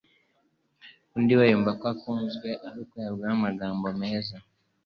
[1.15, 4.35] undi we yumva ko akunzwe ari uko yabwiwe amagambo meza